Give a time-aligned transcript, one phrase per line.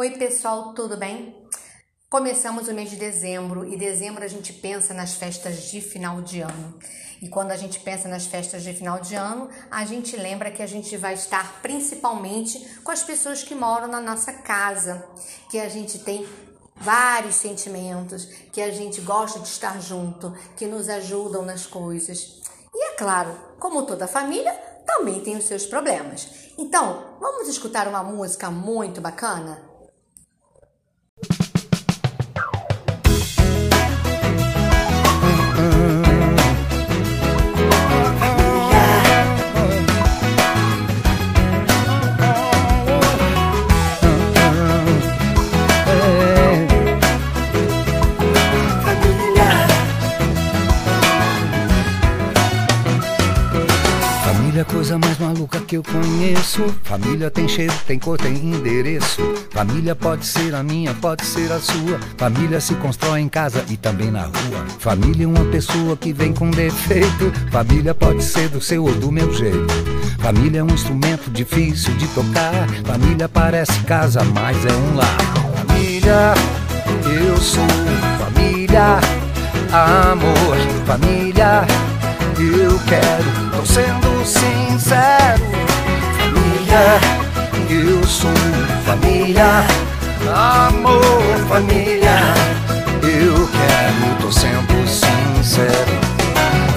[0.00, 1.34] Oi, pessoal, tudo bem?
[2.08, 6.40] Começamos o mês de dezembro e dezembro a gente pensa nas festas de final de
[6.40, 6.78] ano.
[7.20, 10.62] E quando a gente pensa nas festas de final de ano, a gente lembra que
[10.62, 15.04] a gente vai estar principalmente com as pessoas que moram na nossa casa,
[15.50, 16.24] que a gente tem
[16.76, 22.40] vários sentimentos, que a gente gosta de estar junto, que nos ajudam nas coisas.
[22.72, 24.52] E é claro, como toda família,
[24.86, 26.28] também tem os seus problemas.
[26.56, 29.67] Então, vamos escutar uma música muito bacana?
[54.78, 56.64] Coisa mais maluca que eu conheço.
[56.84, 59.20] Família tem cheiro, tem cor, tem endereço.
[59.50, 61.98] Família pode ser a minha, pode ser a sua.
[62.16, 64.64] Família se constrói em casa e também na rua.
[64.78, 67.32] Família é uma pessoa que vem com defeito.
[67.50, 69.66] Família pode ser do seu ou do meu jeito.
[70.20, 72.68] Família é um instrumento difícil de tocar.
[72.84, 75.18] Família parece casa, mas é um lar.
[75.66, 76.34] Família,
[77.20, 77.66] eu sou
[78.16, 79.00] família,
[79.72, 81.66] amor, família.
[82.38, 84.57] Eu quero, tô sendo sincero.
[89.38, 92.18] Família, amor, família.
[93.02, 95.98] Eu quero, tô sendo sincero.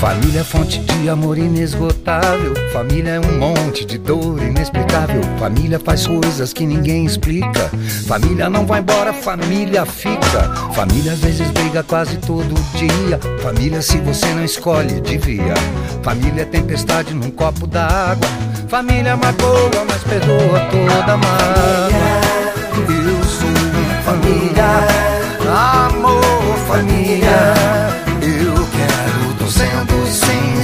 [0.00, 2.54] Família é fonte de amor inesgotável.
[2.72, 5.20] Família é um monte de dor inexplicável.
[5.38, 7.70] Família faz coisas que ninguém explica.
[8.06, 10.52] Família não vai embora, família fica.
[10.74, 13.18] Família às vezes briga quase todo dia.
[13.42, 15.54] Família, se você não escolhe, devia.
[16.02, 18.28] Família é tempestade num copo d'água.
[18.68, 21.67] Família magoa, mas perdoa toda mágoa.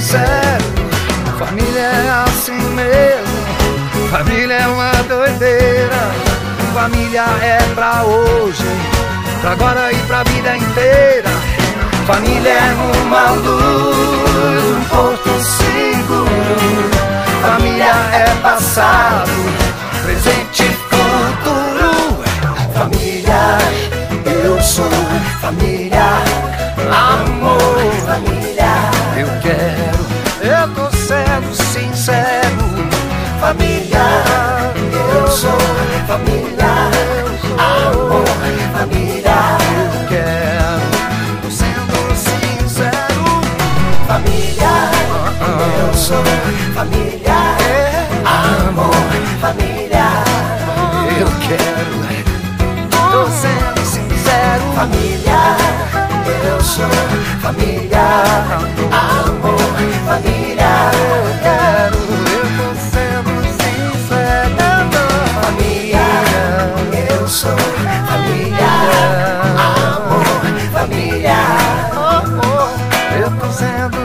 [0.05, 0.63] Sincero.
[1.39, 4.09] Família é assim mesmo.
[4.11, 6.11] Família é uma doideira.
[6.73, 8.63] Família é pra hoje,
[9.41, 11.29] pra agora e pra vida inteira.
[12.05, 16.29] Família é uma luz, um porto seguro.
[17.41, 19.31] Família é passado,
[45.95, 46.23] sou
[46.73, 47.55] família,
[48.25, 48.93] amor,
[49.39, 50.07] família.
[51.17, 51.95] Eu quero,
[52.91, 54.63] tô sendo sincero.
[54.75, 55.57] Família,
[56.45, 56.89] eu sou
[57.41, 58.07] família,
[58.91, 59.57] amor,
[60.05, 60.73] família.
[60.93, 61.97] Eu quero,
[62.35, 64.55] eu tô sendo sincero.
[65.41, 66.07] Família,
[67.09, 67.57] eu sou
[68.05, 68.73] família,
[69.57, 70.25] amor,
[70.73, 71.39] família.
[73.17, 74.04] Eu tô sendo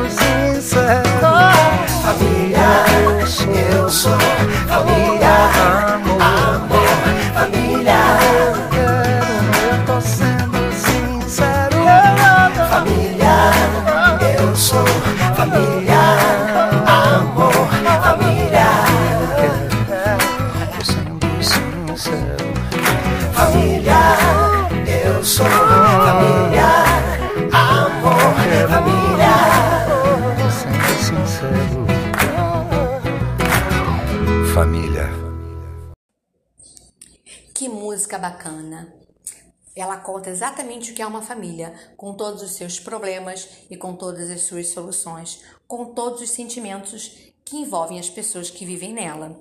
[25.21, 26.65] eu sou família,
[27.53, 28.35] amor,
[28.71, 29.37] família.
[30.39, 31.87] Tô sendo sincero.
[34.55, 35.11] Família.
[37.55, 38.95] Que música bacana!
[39.77, 43.95] Ela conta exatamente o que é uma família, com todos os seus problemas e com
[43.95, 49.37] todas as suas soluções, com todos os sentimentos que envolvem as pessoas que vivem nela.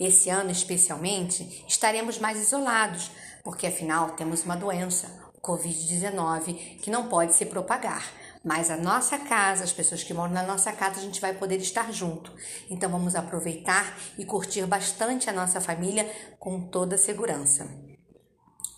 [0.00, 3.12] Esse ano, especialmente, estaremos mais isolados,
[3.44, 5.06] porque afinal temos uma doença,
[5.36, 8.04] o Covid-19, que não pode se propagar.
[8.44, 11.58] Mas a nossa casa, as pessoas que moram na nossa casa, a gente vai poder
[11.58, 12.34] estar junto.
[12.68, 16.10] Então vamos aproveitar e curtir bastante a nossa família
[16.40, 17.70] com toda segurança.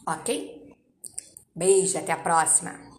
[0.07, 0.77] Ok?
[1.57, 2.94] Beijo, até a próxima!